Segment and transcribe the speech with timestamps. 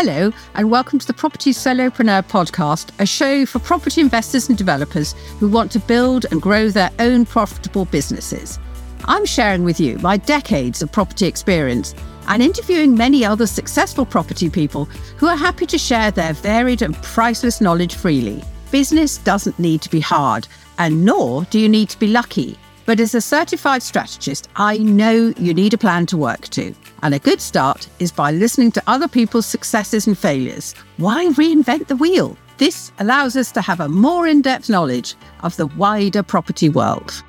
[0.00, 5.14] Hello, and welcome to the Property Solopreneur podcast, a show for property investors and developers
[5.40, 8.60] who want to build and grow their own profitable businesses.
[9.06, 11.96] I'm sharing with you my decades of property experience
[12.28, 14.84] and interviewing many other successful property people
[15.16, 18.44] who are happy to share their varied and priceless knowledge freely.
[18.70, 20.46] Business doesn't need to be hard,
[20.78, 22.56] and nor do you need to be lucky.
[22.88, 26.74] But as a certified strategist, I know you need a plan to work to.
[27.02, 30.74] And a good start is by listening to other people's successes and failures.
[30.96, 32.38] Why reinvent the wheel?
[32.56, 37.22] This allows us to have a more in depth knowledge of the wider property world.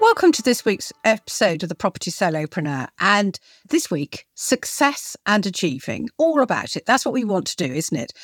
[0.00, 2.88] Welcome to this week's episode of the Property Solopreneur.
[2.98, 6.86] And this week, success and achieving, all about it.
[6.86, 8.14] That's what we want to do, isn't it?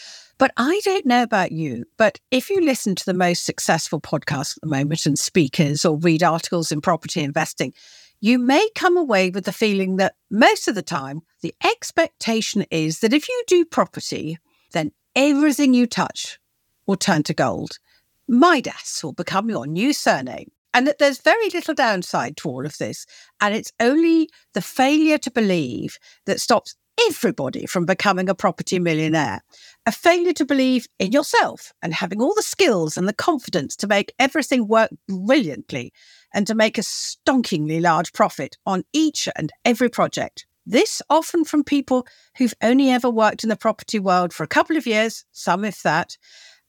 [0.42, 4.56] But I don't know about you, but if you listen to the most successful podcasts
[4.56, 7.72] at the moment and speakers or read articles in property investing,
[8.20, 12.98] you may come away with the feeling that most of the time, the expectation is
[12.98, 14.36] that if you do property,
[14.72, 16.40] then everything you touch
[16.88, 17.78] will turn to gold.
[18.26, 20.50] Midas will become your new surname.
[20.74, 23.06] And that there's very little downside to all of this.
[23.40, 26.74] And it's only the failure to believe that stops
[27.08, 29.42] everybody from becoming a property millionaire.
[29.86, 33.86] A failure to believe in yourself and having all the skills and the confidence to
[33.86, 35.92] make everything work brilliantly
[36.34, 40.46] and to make a stonkingly large profit on each and every project.
[40.64, 44.76] This often from people who've only ever worked in the property world for a couple
[44.76, 46.16] of years, some if that,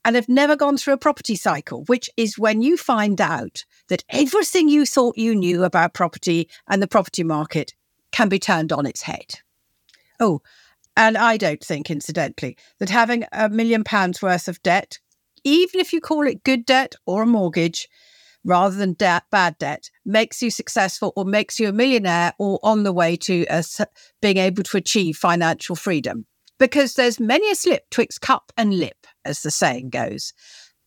[0.04, 4.04] and have never gone through a property cycle, which is when you find out that
[4.10, 7.74] everything you thought you knew about property and the property market
[8.12, 9.36] can be turned on its head.
[10.20, 10.42] Oh,
[10.96, 15.00] and I don't think, incidentally, that having a million pounds worth of debt,
[15.44, 17.88] even if you call it good debt or a mortgage,
[18.44, 22.84] rather than debt, bad debt, makes you successful or makes you a millionaire or on
[22.84, 23.64] the way to uh,
[24.22, 26.26] being able to achieve financial freedom.
[26.60, 30.34] Because there's many a slip twixt cup and lip, as the saying goes.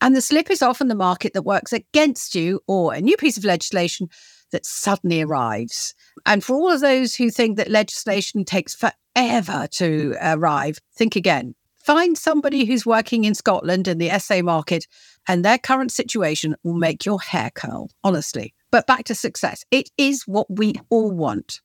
[0.00, 3.36] And the slip is often the market that works against you or a new piece
[3.36, 4.09] of legislation
[4.53, 5.94] that suddenly arrives.
[6.25, 8.75] And for all of those who think that legislation takes
[9.16, 11.54] forever to arrive, think again.
[11.78, 14.87] Find somebody who's working in Scotland in the SA market,
[15.28, 18.54] and their current situation will make your hair curl, honestly.
[18.71, 19.65] But back to success.
[19.71, 21.60] It is what we all want.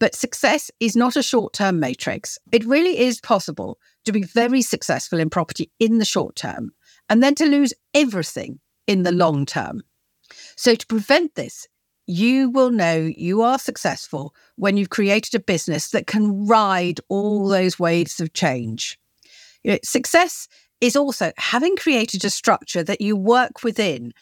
[0.00, 2.38] But success is not a short term matrix.
[2.50, 6.72] It really is possible to be very successful in property in the short term
[7.08, 9.82] and then to lose everything in the long term.
[10.56, 11.68] So, to prevent this,
[12.06, 17.48] you will know you are successful when you've created a business that can ride all
[17.48, 18.98] those waves of change.
[19.62, 20.48] You know, success
[20.80, 24.12] is also having created a structure that you work within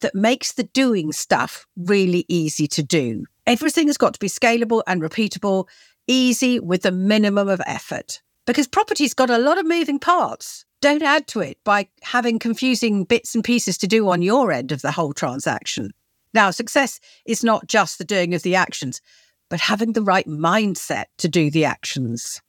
[0.00, 3.24] that makes the doing stuff really easy to do.
[3.46, 5.66] Everything has got to be scalable and repeatable,
[6.06, 8.20] easy with the minimum of effort.
[8.46, 10.64] Because property's got a lot of moving parts.
[10.80, 14.72] Don't add to it by having confusing bits and pieces to do on your end
[14.72, 15.92] of the whole transaction.
[16.34, 19.00] Now, success is not just the doing of the actions,
[19.48, 22.40] but having the right mindset to do the actions.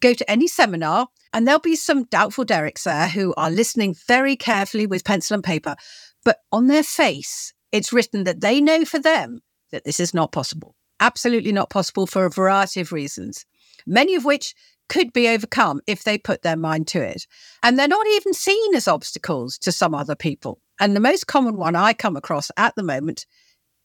[0.00, 4.36] Go to any seminar, and there'll be some doubtful Derricks there who are listening very
[4.36, 5.76] carefully with pencil and paper,
[6.24, 9.40] but on their face, it's written that they know for them
[9.70, 10.74] that this is not possible.
[11.00, 13.44] Absolutely not possible for a variety of reasons,
[13.86, 14.54] many of which
[14.88, 17.26] could be overcome if they put their mind to it.
[17.62, 20.60] And they're not even seen as obstacles to some other people.
[20.80, 23.26] And the most common one I come across at the moment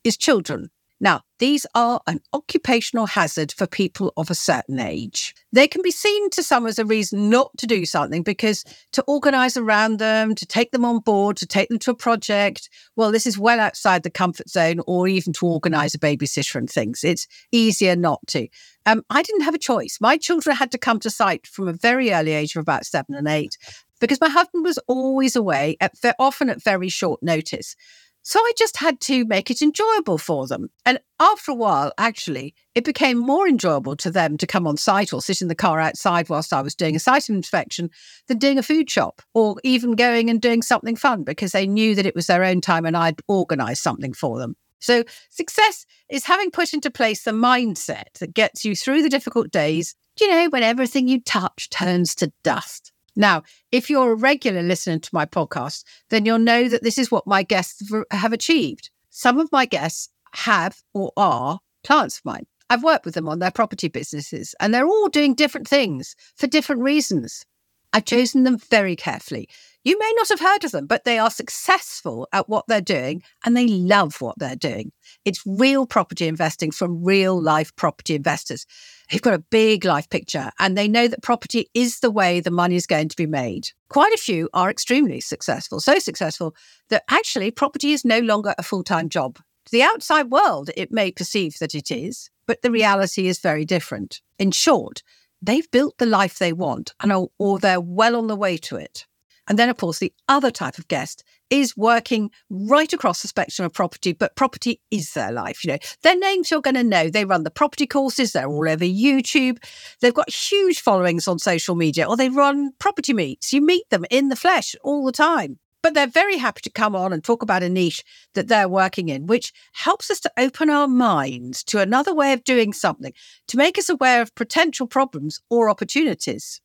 [0.04, 0.70] is children.
[1.04, 5.36] Now, these are an occupational hazard for people of a certain age.
[5.52, 9.04] They can be seen to some as a reason not to do something because to
[9.06, 13.12] organize around them, to take them on board, to take them to a project, well,
[13.12, 17.04] this is well outside the comfort zone, or even to organize a babysitter and things.
[17.04, 18.48] It's easier not to.
[18.86, 19.98] Um, I didn't have a choice.
[20.00, 23.16] My children had to come to site from a very early age of about seven
[23.16, 23.58] and eight
[24.04, 27.78] because my husband was always away, at, often at very short notice.
[28.22, 30.68] So I just had to make it enjoyable for them.
[30.86, 35.14] And after a while, actually, it became more enjoyable to them to come on site
[35.14, 37.92] or sit in the car outside whilst I was doing a site inspection
[38.28, 41.96] than doing a food shop or even going and doing something fun because they knew
[41.96, 44.58] that it was their own time and I'd organized something for them.
[44.82, 49.50] So success is having put into place the mindset that gets you through the difficult
[49.50, 52.93] days, you know, when everything you touch turns to dust.
[53.16, 57.12] Now, if you're a regular listener to my podcast, then you'll know that this is
[57.12, 58.90] what my guests have achieved.
[59.10, 62.46] Some of my guests have or are clients of mine.
[62.70, 66.48] I've worked with them on their property businesses, and they're all doing different things for
[66.48, 67.46] different reasons.
[67.92, 69.48] I've chosen them very carefully.
[69.86, 73.22] You may not have heard of them, but they are successful at what they're doing
[73.46, 74.94] and they love what they're doing.
[75.26, 78.66] It's real property investing from real life property investors
[79.12, 82.50] who've got a big life picture and they know that property is the way the
[82.50, 83.72] money is going to be made.
[83.90, 86.56] Quite a few are extremely successful, so successful
[86.90, 89.36] that actually property is no longer a full time job.
[89.36, 93.66] To the outside world, it may perceive that it is, but the reality is very
[93.66, 94.22] different.
[94.40, 95.04] In short,
[95.42, 98.78] they've built the life they want and are, or they're well on the way to
[98.78, 99.06] it.
[99.48, 103.66] And then, of course, the other type of guest is working right across the spectrum
[103.66, 105.64] of property, but property is their life.
[105.64, 107.10] You know, their names you're going to know.
[107.10, 109.64] They run the property courses, they're all over YouTube.
[110.02, 113.52] They've got huge followings on social media, or they run property meets.
[113.52, 115.60] You meet them in the flesh all the time.
[115.82, 118.06] But they're very happy to come on and talk about a niche
[118.36, 122.46] that they're working in, which helps us to open our minds to another way of
[122.46, 123.12] doing something,
[123.50, 126.62] to make us aware of potential problems or opportunities.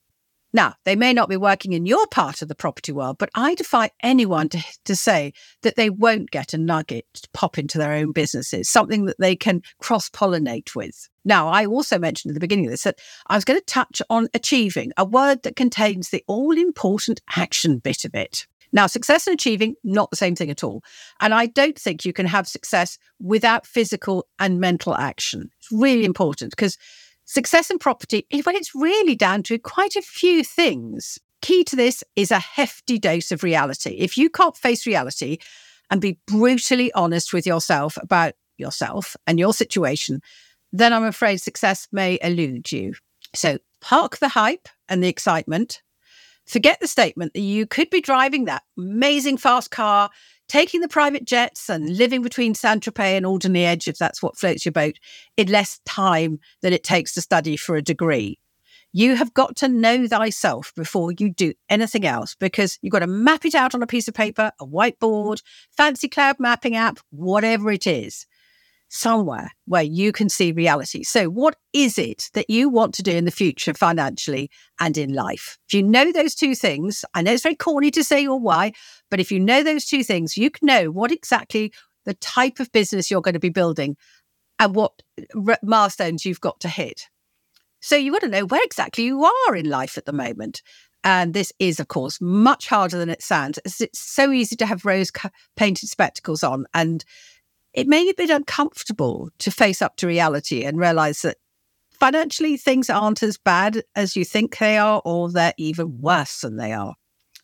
[0.53, 3.55] Now, they may not be working in your part of the property world, but I
[3.55, 7.93] defy anyone to, to say that they won't get a nugget to pop into their
[7.93, 11.09] own businesses, something that they can cross pollinate with.
[11.25, 14.01] Now, I also mentioned at the beginning of this that I was going to touch
[14.09, 18.47] on achieving, a word that contains the all important action bit of it.
[18.73, 20.83] Now, success and achieving, not the same thing at all.
[21.21, 25.51] And I don't think you can have success without physical and mental action.
[25.59, 26.77] It's really important because
[27.29, 31.19] success in property, well, it's really down to quite a few things.
[31.43, 33.91] Key to this is a hefty dose of reality.
[33.99, 35.39] If you can't face reality
[35.91, 40.21] and be brutally honest with yourself about yourself and your situation,
[40.73, 42.95] then I'm afraid success may elude you.
[43.35, 45.83] So park the hype and the excitement
[46.49, 50.09] Forget the statement that you could be driving that amazing fast car,
[50.49, 54.37] taking the private jets and living between Saint Tropez and Alderley Edge, if that's what
[54.37, 54.99] floats your boat,
[55.37, 58.39] in less time than it takes to study for a degree.
[58.93, 63.07] You have got to know thyself before you do anything else because you've got to
[63.07, 65.43] map it out on a piece of paper, a whiteboard,
[65.77, 68.27] fancy cloud mapping app, whatever it is
[68.89, 71.03] somewhere where you can see reality.
[71.03, 74.51] So, what is it that you want to do in the future financially
[74.81, 75.59] and in life?
[75.69, 78.73] If you know those two things, I know it's very corny to say your why,
[79.11, 81.73] but if you know those two things, you can know what exactly
[82.05, 83.97] the type of business you're going to be building
[84.59, 84.93] and what
[85.47, 87.09] r- milestones you've got to hit.
[87.81, 90.63] So, you want to know where exactly you are in life at the moment.
[91.05, 93.61] And this is, of course, much harder than it sounds.
[93.65, 95.13] It's so easy to have rose
[95.57, 97.05] painted spectacles on and
[97.79, 101.37] it may be a bit uncomfortable to face up to reality and realize that
[101.93, 106.57] financially things aren't as bad as you think they are, or they're even worse than
[106.57, 106.95] they are.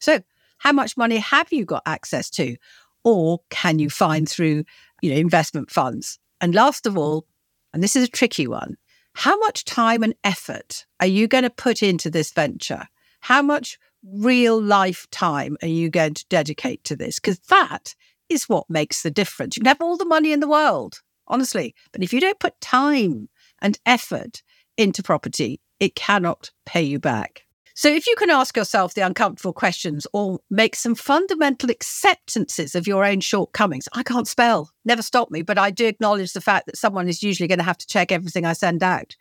[0.00, 0.20] So,
[0.58, 2.56] how much money have you got access to?
[3.04, 4.64] Or can you find through,
[5.02, 6.18] you know, investment funds?
[6.40, 7.26] And last of all,
[7.72, 8.76] and this is a tricky one,
[9.14, 12.88] how much time and effort are you going to put into this venture?
[13.20, 17.20] How much real life time are you going to dedicate to this?
[17.20, 17.94] Because that
[18.34, 19.56] is what makes the difference.
[19.56, 22.60] You can have all the money in the world, honestly, but if you don't put
[22.60, 23.28] time
[23.62, 24.42] and effort
[24.76, 27.44] into property, it cannot pay you back.
[27.76, 32.86] So, if you can ask yourself the uncomfortable questions or make some fundamental acceptances of
[32.86, 36.66] your own shortcomings, I can't spell, never stop me, but I do acknowledge the fact
[36.66, 39.16] that someone is usually going to have to check everything I send out,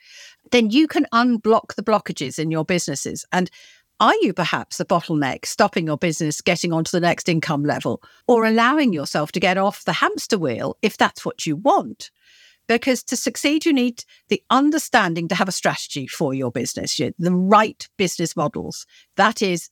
[0.52, 3.26] then you can unblock the blockages in your businesses.
[3.32, 3.50] And
[4.04, 8.44] are you perhaps the bottleneck stopping your business getting onto the next income level or
[8.44, 12.12] allowing yourself to get off the hamster wheel if that's what you want?
[12.68, 17.34] Because to succeed, you need the understanding to have a strategy for your business, the
[17.34, 18.86] right business models.
[19.16, 19.70] That is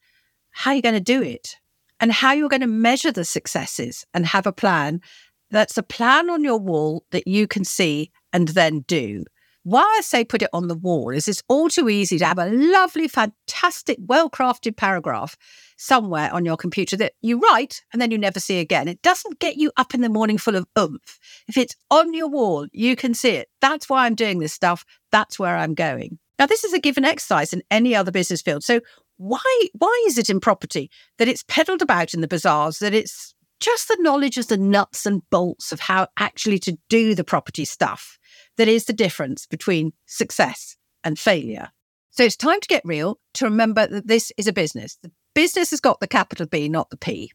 [0.51, 1.57] how you're going to do it
[1.99, 5.01] and how you're going to measure the successes and have a plan
[5.49, 9.25] that's a plan on your wall that you can see and then do.
[9.63, 12.39] Why I say put it on the wall is it's all too easy to have
[12.39, 15.37] a lovely, fantastic, well crafted paragraph
[15.77, 18.87] somewhere on your computer that you write and then you never see again.
[18.87, 21.19] It doesn't get you up in the morning full of oomph.
[21.47, 23.49] If it's on your wall, you can see it.
[23.61, 24.83] That's why I'm doing this stuff.
[25.11, 26.17] That's where I'm going.
[26.39, 28.63] Now, this is a given exercise in any other business field.
[28.63, 28.81] So,
[29.17, 30.89] why why is it in property
[31.19, 35.05] that it's peddled about in the bazaars that it's just the knowledge of the nuts
[35.05, 38.17] and bolts of how actually to do the property stuff
[38.61, 41.69] that is the difference between success and failure.
[42.11, 44.99] So it's time to get real to remember that this is a business.
[45.01, 47.31] The business has got the capital B, not the P.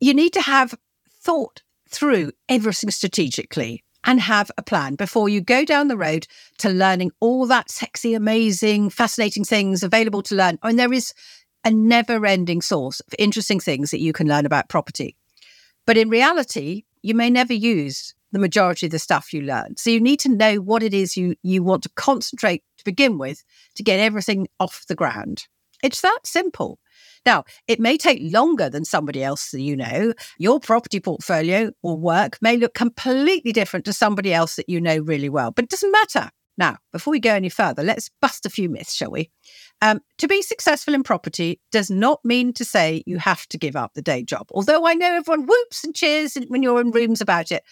[0.00, 0.74] You need to have
[1.08, 6.26] thought through everything strategically and have a plan before you go down the road
[6.58, 10.58] to learning all that sexy, amazing, fascinating things available to learn.
[10.64, 11.14] I mean, there is
[11.64, 15.14] a never ending source of interesting things that you can learn about property.
[15.86, 19.76] But in reality, you may never use the majority of the stuff you learn.
[19.76, 23.18] So you need to know what it is you you want to concentrate to begin
[23.18, 23.42] with
[23.76, 25.46] to get everything off the ground.
[25.82, 26.78] It's that simple.
[27.24, 30.12] Now, it may take longer than somebody else that you know.
[30.38, 34.98] Your property portfolio or work may look completely different to somebody else that you know
[34.98, 36.30] really well, but it doesn't matter.
[36.58, 39.30] Now, before we go any further, let's bust a few myths, shall we?
[39.80, 43.76] Um, to be successful in property does not mean to say you have to give
[43.76, 44.48] up the day job.
[44.50, 47.62] Although I know everyone whoops and cheers when you're in rooms about it,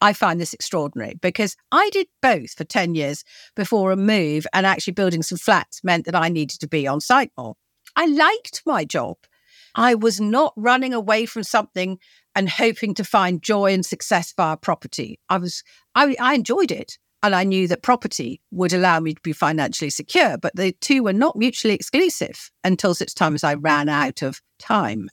[0.00, 3.24] I find this extraordinary because I did both for 10 years
[3.56, 7.00] before a move and actually building some flats meant that I needed to be on
[7.00, 7.54] site more.
[7.96, 9.16] I liked my job.
[9.74, 11.98] I was not running away from something
[12.34, 15.18] and hoping to find joy and success via property.
[15.28, 15.62] I was,
[15.94, 16.98] I, I enjoyed it.
[17.20, 21.02] And I knew that property would allow me to be financially secure, but the two
[21.02, 25.08] were not mutually exclusive until such time as I ran out of time.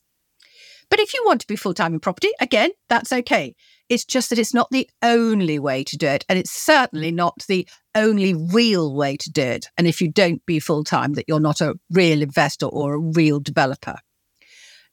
[0.92, 3.56] But if you want to be full time in property, again, that's okay.
[3.90, 6.26] It's just that it's not the only way to do it.
[6.28, 9.68] And it's certainly not the only real way to do it.
[9.78, 13.00] And if you don't be full time, that you're not a real investor or a
[13.00, 13.98] real developer.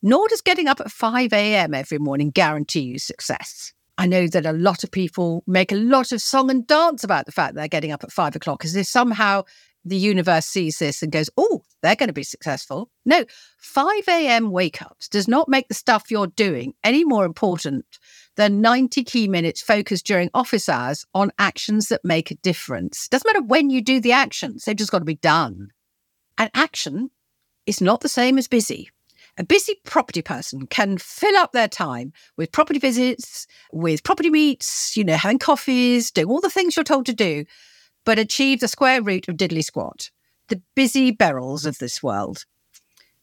[0.03, 1.75] Nor does getting up at 5 a.m.
[1.75, 3.73] every morning guarantee you success.
[3.99, 7.27] I know that a lot of people make a lot of song and dance about
[7.27, 9.45] the fact they're getting up at five o'clock as if somehow
[9.85, 12.91] the universe sees this and goes, oh, they're going to be successful.
[13.05, 13.25] No,
[13.59, 14.51] 5 a.m.
[14.51, 17.99] wake ups does not make the stuff you're doing any more important
[18.37, 23.09] than 90 key minutes focused during office hours on actions that make a difference.
[23.09, 25.69] Doesn't matter when you do the actions, they've just got to be done.
[26.39, 27.11] And action
[27.67, 28.91] is not the same as busy.
[29.39, 34.97] A busy property person can fill up their time with property visits, with property meets,
[34.97, 37.45] you know, having coffees, doing all the things you're told to do,
[38.05, 40.11] but achieve the square root of diddly squat.
[40.49, 42.45] The busy Beryl's of this world.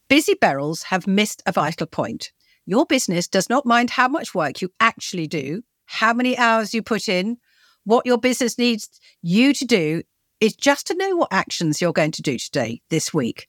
[0.08, 2.32] Busy Beryl's have missed a vital point.
[2.66, 6.82] Your business does not mind how much work you actually do, how many hours you
[6.82, 7.38] put in,
[7.84, 8.88] what your business needs
[9.22, 10.02] you to do
[10.40, 13.48] is just to know what actions you're going to do today, this week,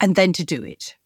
[0.00, 0.96] and then to do it.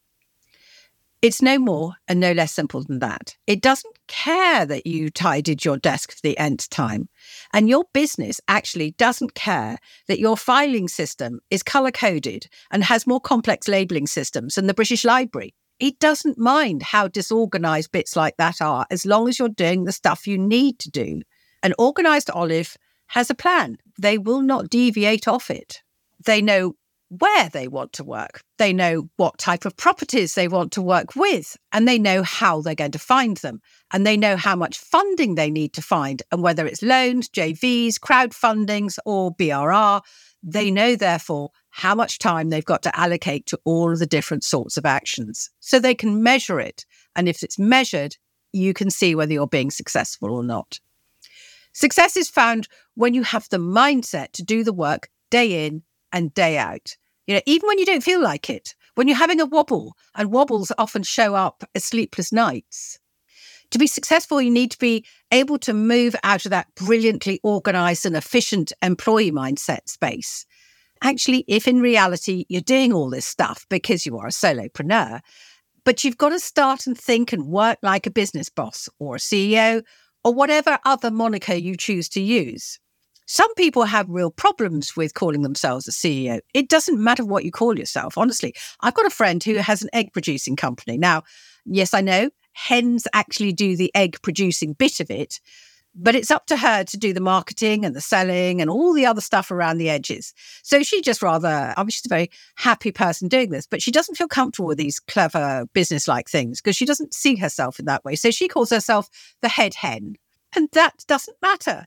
[1.23, 3.37] It's no more and no less simple than that.
[3.47, 7.09] It doesn't care that you tidied your desk for the nth time.
[7.53, 13.07] And your business actually doesn't care that your filing system is color coded and has
[13.07, 15.55] more complex labeling systems than the British Library.
[15.81, 19.93] It doesn't mind how disorganized bits like that are as long as you're doing the
[19.93, 21.23] stuff you need to do.
[21.63, 22.77] An organized olive
[23.09, 23.79] has a plan.
[23.99, 25.83] They will not deviate off it.
[26.25, 26.75] They know
[27.11, 28.43] where they want to work.
[28.59, 32.63] They know what type of properties they want to work with, and they know how
[32.63, 33.61] they're going to find them.
[33.93, 37.97] And they know how much funding they need to find, and whether it's loans, JVs,
[37.97, 40.01] crowdfundings, or BRR.
[40.43, 44.45] They know, therefore, how much time they've got to allocate to all of the different
[44.45, 45.51] sorts of actions.
[45.59, 46.87] So they can measure it.
[47.15, 48.17] And if it's measured,
[48.53, 50.81] you can see whether you're being successful or not.
[51.73, 56.35] Success is found when you have the mindset to do the work day in and
[56.35, 56.97] day out.
[57.27, 60.33] You know, even when you don't feel like it, when you're having a wobble, and
[60.33, 62.99] wobbles often show up as sleepless nights.
[63.71, 68.05] To be successful, you need to be able to move out of that brilliantly organized
[68.05, 70.45] and efficient employee mindset space.
[71.03, 75.21] Actually, if in reality you're doing all this stuff because you are a solopreneur,
[75.85, 79.19] but you've got to start and think and work like a business boss or a
[79.19, 79.83] CEO
[80.25, 82.79] or whatever other moniker you choose to use.
[83.33, 86.41] Some people have real problems with calling themselves a CEO.
[86.53, 88.57] It doesn't matter what you call yourself, honestly.
[88.81, 90.99] I've got a friend who has an egg producing company.
[90.99, 91.23] Now,
[91.65, 95.39] yes, I know hens actually do the egg producing bit of it,
[95.95, 99.07] but it's up to her to do the marketing and the selling and all the
[99.07, 100.35] other stuff around the edges.
[100.65, 103.93] So she just rather, I mean, she's a very happy person doing this, but she
[103.93, 107.85] doesn't feel comfortable with these clever business like things because she doesn't see herself in
[107.85, 108.17] that way.
[108.17, 109.09] So she calls herself
[109.41, 110.17] the head hen.
[110.57, 111.87] And that doesn't matter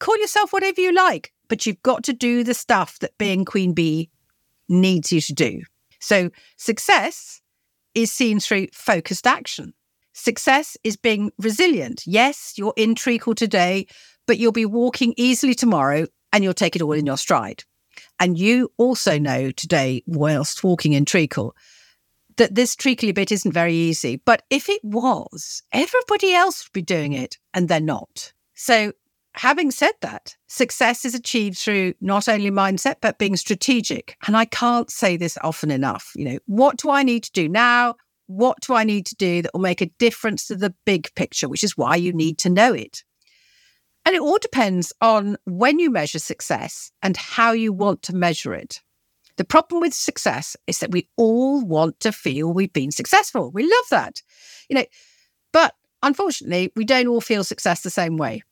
[0.00, 3.72] call yourself whatever you like, but you've got to do the stuff that being Queen
[3.72, 4.10] Bee
[4.68, 5.62] needs you to do.
[6.00, 7.40] So success
[7.94, 9.74] is seen through focused action.
[10.12, 12.02] Success is being resilient.
[12.06, 13.86] Yes, you're in treacle today,
[14.26, 17.64] but you'll be walking easily tomorrow and you'll take it all in your stride.
[18.18, 21.54] And you also know today, whilst walking in treacle,
[22.36, 24.16] that this treacly bit isn't very easy.
[24.16, 28.32] But if it was, everybody else would be doing it and they're not.
[28.54, 28.92] So
[29.34, 34.16] having said that, success is achieved through not only mindset, but being strategic.
[34.26, 36.12] And I can't say this often enough.
[36.14, 37.94] You know, what do I need to do now?
[38.26, 41.48] What do I need to do that will make a difference to the big picture,
[41.48, 43.02] which is why you need to know it.
[44.06, 48.54] And it all depends on when you measure success and how you want to measure
[48.54, 48.80] it.
[49.36, 53.50] The problem with success is that we all want to feel we've been successful.
[53.50, 54.22] We love that.
[54.68, 54.84] You know,
[55.52, 58.42] but unfortunately, we don't all feel success the same way.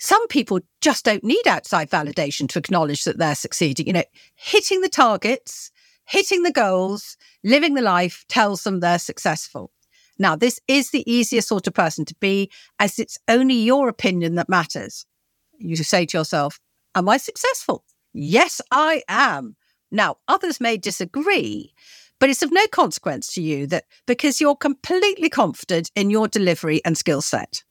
[0.00, 3.86] Some people just don't need outside validation to acknowledge that they're succeeding.
[3.86, 4.04] You know,
[4.34, 5.70] hitting the targets,
[6.06, 9.70] hitting the goals, living the life tells them they're successful.
[10.18, 14.36] Now, this is the easiest sort of person to be, as it's only your opinion
[14.36, 15.04] that matters.
[15.58, 16.58] You say to yourself,
[16.94, 17.84] Am I successful?
[18.14, 19.56] Yes, I am.
[19.90, 21.74] Now, others may disagree,
[22.18, 26.80] but it's of no consequence to you that because you're completely confident in your delivery
[26.86, 27.64] and skill set.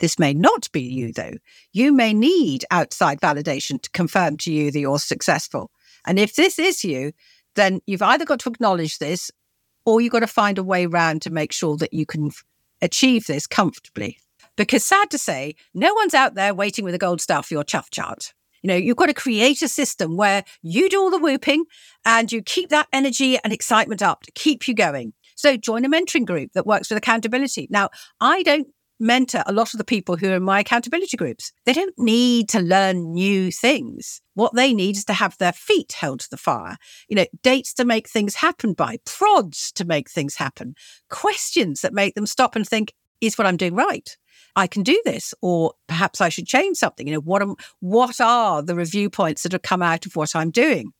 [0.00, 1.34] This may not be you, though.
[1.72, 5.70] You may need outside validation to confirm to you that you're successful.
[6.06, 7.12] And if this is you,
[7.54, 9.30] then you've either got to acknowledge this
[9.84, 12.30] or you've got to find a way around to make sure that you can
[12.80, 14.18] achieve this comfortably.
[14.56, 17.64] Because sad to say, no one's out there waiting with a gold star for your
[17.64, 18.32] chuff chart.
[18.62, 21.64] You know, you've got to create a system where you do all the whooping
[22.04, 25.12] and you keep that energy and excitement up to keep you going.
[25.34, 27.68] So join a mentoring group that works with accountability.
[27.70, 27.88] Now,
[28.20, 28.68] I don't
[29.00, 31.52] mentor a lot of the people who are in my accountability groups.
[31.64, 34.20] They don't need to learn new things.
[34.34, 36.76] What they need is to have their feet held to the fire.
[37.08, 40.74] You know, dates to make things happen by, prods to make things happen,
[41.08, 44.16] questions that make them stop and think, is what I'm doing right?
[44.56, 47.06] I can do this, or perhaps I should change something.
[47.06, 50.34] You know, what am, what are the review points that have come out of what
[50.34, 50.92] I'm doing?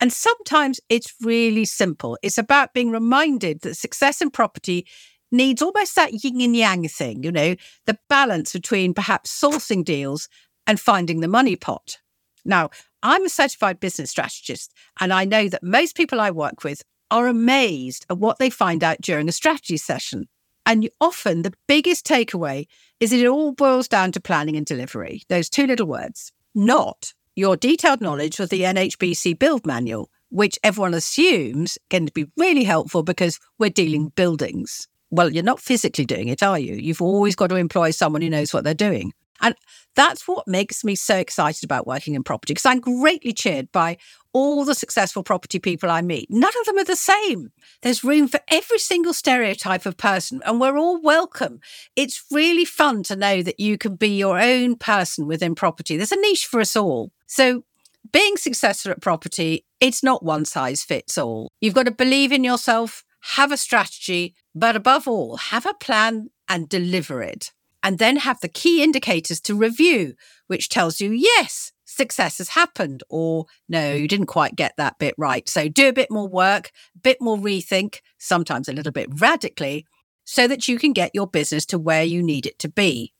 [0.00, 2.16] And sometimes it's really simple.
[2.22, 4.86] It's about being reminded that success in property
[5.30, 7.54] needs almost that yin and yang thing, you know,
[7.86, 10.28] the balance between perhaps sourcing deals
[10.66, 11.98] and finding the money pot.
[12.44, 12.70] Now,
[13.02, 17.26] I'm a certified business strategist, and I know that most people I work with are
[17.26, 20.28] amazed at what they find out during a strategy session.
[20.66, 22.66] And often the biggest takeaway
[23.00, 27.12] is that it all boils down to planning and delivery, those two little words, not
[27.34, 33.02] your detailed knowledge of the NHBC build manual, which everyone assumes can be really helpful
[33.02, 34.86] because we're dealing buildings.
[35.10, 36.74] Well, you're not physically doing it, are you?
[36.74, 39.12] You've always got to employ someone who knows what they're doing.
[39.40, 39.54] And
[39.96, 43.96] that's what makes me so excited about working in property because I'm greatly cheered by
[44.32, 46.28] all the successful property people I meet.
[46.30, 47.50] None of them are the same.
[47.82, 51.60] There's room for every single stereotype of person, and we're all welcome.
[51.96, 55.96] It's really fun to know that you can be your own person within property.
[55.96, 57.10] There's a niche for us all.
[57.26, 57.64] So,
[58.12, 61.50] being successful at property, it's not one size fits all.
[61.60, 66.30] You've got to believe in yourself, have a strategy, but above all, have a plan
[66.48, 70.14] and deliver it and then have the key indicators to review,
[70.46, 75.14] which tells you, yes, success has happened, or no, you didn't quite get that bit
[75.16, 75.48] right.
[75.48, 79.86] So do a bit more work, a bit more rethink, sometimes a little bit radically,
[80.24, 83.12] so that you can get your business to where you need it to be.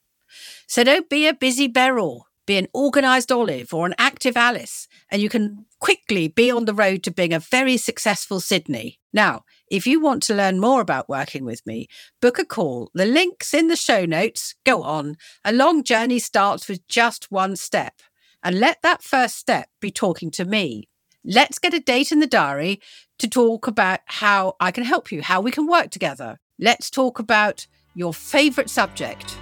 [0.66, 5.21] So don't be a busy Beryl, be an organized Olive or an active Alice, and
[5.21, 9.01] you can quickly be on the road to being a very successful Sydney.
[9.12, 11.87] Now, if you want to learn more about working with me,
[12.20, 12.90] book a call.
[12.92, 14.56] The link's in the show notes.
[14.66, 15.16] Go on.
[15.44, 17.94] A long journey starts with just one step.
[18.42, 20.88] And let that first step be talking to me.
[21.24, 22.80] Let's get a date in the diary
[23.18, 26.40] to talk about how I can help you, how we can work together.
[26.59, 29.38] Let's talk about your favourite subject,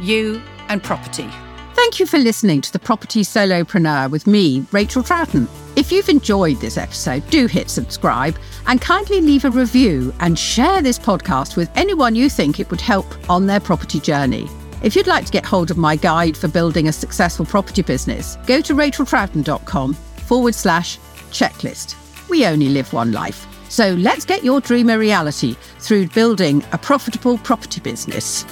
[0.00, 1.28] you and property.
[1.74, 5.48] Thank you for listening to the Property Solopreneur with me, Rachel Trouton.
[5.80, 10.82] If you've enjoyed this episode, do hit subscribe and kindly leave a review and share
[10.82, 14.46] this podcast with anyone you think it would help on their property journey.
[14.82, 18.36] If you'd like to get hold of my guide for building a successful property business,
[18.46, 20.98] go to racheltrouton.com forward slash
[21.30, 21.96] checklist.
[22.28, 23.46] We only live one life.
[23.70, 28.44] So let's get your dream a reality through building a profitable property business.